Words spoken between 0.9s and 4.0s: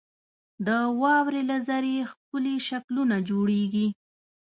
واورې له ذرې ښکلي شکلونه جوړېږي.